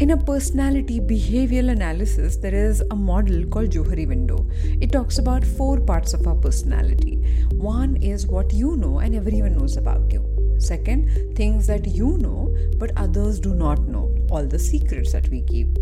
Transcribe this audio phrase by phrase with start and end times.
[0.00, 4.46] In a personality behavioral analysis, there is a model called Johari window.
[4.80, 7.16] It talks about four parts of our personality.
[7.52, 10.24] One is what you know and everyone knows about you.
[10.58, 15.42] Second, things that you know but others do not know, all the secrets that we
[15.42, 15.74] keep.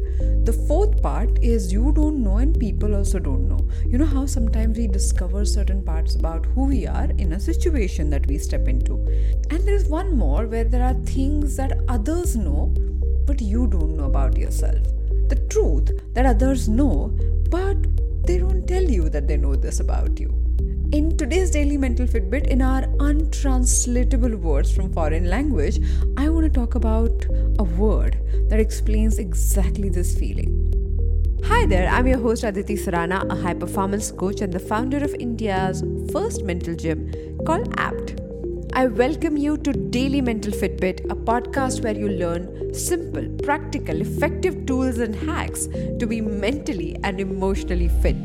[0.47, 3.69] The fourth part is you don't know and people also don't know.
[3.87, 8.11] You know how sometimes we discover certain parts about who we are in a situation
[8.11, 8.95] that we step into.
[9.51, 12.75] And there is one more where there are things that others know
[13.29, 14.83] but you don't know about yourself.
[15.29, 17.15] The truth that others know
[17.51, 17.77] but
[18.27, 20.29] they don't tell you that they know this about you.
[20.93, 25.79] In today's daily mental Fitbit, in our untranslatable words from foreign language,
[26.17, 27.27] I want to talk about
[27.59, 28.19] a word
[28.49, 30.55] that explains exactly this feeling.
[31.45, 35.15] Hi there, I'm your host Aditi Surana, a high performance coach and the founder of
[35.15, 37.13] India's first mental gym
[37.45, 38.28] called APT.
[38.79, 44.67] I welcome you to Daily Mental Fitbit, a podcast where you learn simple, practical, effective
[44.67, 48.17] tools and hacks to be mentally and emotionally fit.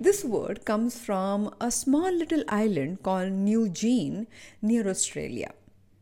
[0.00, 4.26] This word comes from a small little island called New Guinea
[4.60, 5.52] near Australia.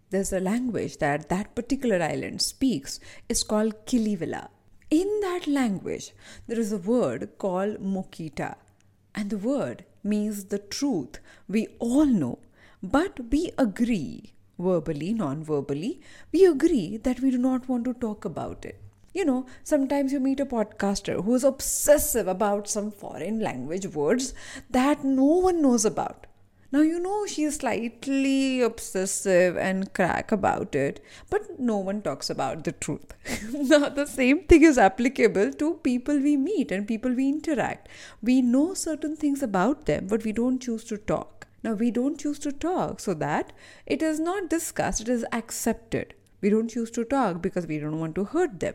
[0.08, 3.00] There's a language that that particular island speaks.
[3.28, 4.48] It's called Kiliwila.
[4.90, 6.12] In that language,
[6.46, 8.54] there is a word called Mokita.
[9.14, 12.38] And the word means the truth we all know,
[12.82, 16.00] but we agree, verbally, non verbally,
[16.32, 18.80] we agree that we do not want to talk about it
[19.18, 24.34] you know, sometimes you meet a podcaster who is obsessive about some foreign language words
[24.70, 26.26] that no one knows about.
[26.70, 32.64] Now, you know, she's slightly obsessive and crack about it, but no one talks about
[32.64, 33.14] the truth.
[33.52, 37.88] now, the same thing is applicable to people we meet and people we interact.
[38.22, 41.37] We know certain things about them, but we don't choose to talk.
[41.62, 43.52] Now, we don't choose to talk so that
[43.84, 46.14] it is not discussed, it is accepted.
[46.40, 48.74] We don't choose to talk because we don't want to hurt them.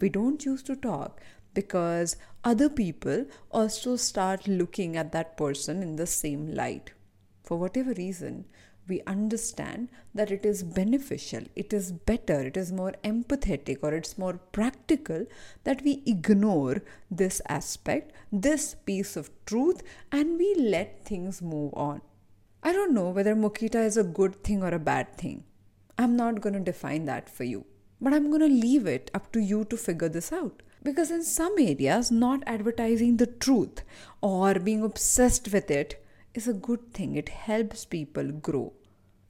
[0.00, 1.20] We don't choose to talk
[1.54, 6.92] because other people also start looking at that person in the same light.
[7.42, 8.44] For whatever reason,
[8.86, 14.18] we understand that it is beneficial, it is better, it is more empathetic, or it's
[14.18, 15.26] more practical
[15.64, 22.00] that we ignore this aspect, this piece of truth, and we let things move on.
[22.62, 25.44] I don't know whether Mokita is a good thing or a bad thing.
[25.96, 27.64] I'm not going to define that for you.
[28.02, 30.62] But I'm going to leave it up to you to figure this out.
[30.82, 33.82] Because in some areas, not advertising the truth
[34.22, 36.04] or being obsessed with it
[36.34, 37.16] is a good thing.
[37.16, 38.72] It helps people grow.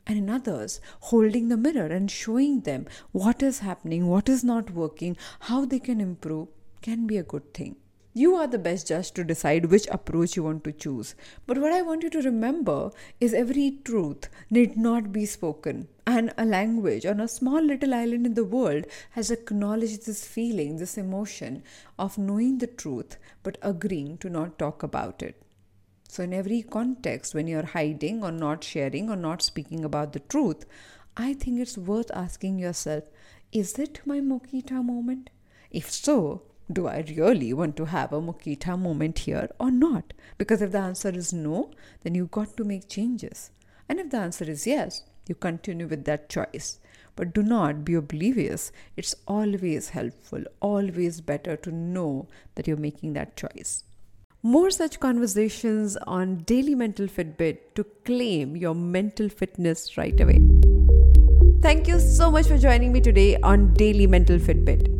[0.07, 4.71] And in others, holding the mirror and showing them what is happening, what is not
[4.71, 6.49] working, how they can improve
[6.83, 7.77] can be a good thing.
[8.12, 11.15] You are the best judge to decide which approach you want to choose.
[11.47, 12.91] But what I want you to remember
[13.21, 15.87] is every truth need not be spoken.
[16.09, 20.78] And a language on a small little island in the world has acknowledged this feeling,
[20.78, 21.62] this emotion
[22.00, 25.41] of knowing the truth but agreeing to not talk about it.
[26.09, 30.19] So, in every context, when you're hiding or not sharing or not speaking about the
[30.19, 30.65] truth,
[31.16, 33.04] I think it's worth asking yourself
[33.53, 35.31] is it my Mokita moment?
[35.70, 40.12] If so, do I really want to have a Mokita moment here or not?
[40.38, 41.70] Because if the answer is no,
[42.03, 43.50] then you've got to make changes.
[43.88, 46.78] And if the answer is yes, you continue with that choice.
[47.16, 48.72] But do not be oblivious.
[48.97, 53.84] It's always helpful, always better to know that you're making that choice.
[54.42, 60.41] More such conversations on Daily Mental Fitbit to claim your mental fitness right away.
[61.60, 65.00] Thank you so much for joining me today on Daily Mental Fitbit.